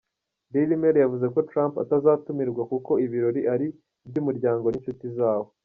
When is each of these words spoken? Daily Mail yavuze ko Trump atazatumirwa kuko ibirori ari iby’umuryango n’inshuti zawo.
Daily 0.51 0.75
Mail 0.81 0.95
yavuze 1.01 1.25
ko 1.33 1.39
Trump 1.49 1.73
atazatumirwa 1.83 2.61
kuko 2.71 2.91
ibirori 3.05 3.41
ari 3.53 3.67
iby’umuryango 4.07 4.65
n’inshuti 4.69 5.05
zawo. 5.17 5.47